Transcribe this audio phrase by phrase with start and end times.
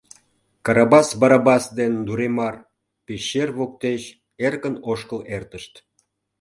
[0.65, 2.55] Карабас Барабас ден Дуремар
[3.05, 4.01] пещер воктеч
[4.45, 5.73] эркын ошкыл эртышт.